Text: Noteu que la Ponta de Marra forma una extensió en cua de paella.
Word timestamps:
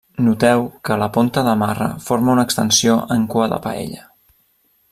Noteu 0.27 0.63
que 0.89 0.97
la 1.01 1.09
Ponta 1.17 1.43
de 1.49 1.53
Marra 1.63 1.89
forma 2.07 2.35
una 2.37 2.49
extensió 2.49 2.99
en 3.19 3.31
cua 3.35 3.51
de 3.53 3.65
paella. 3.67 4.09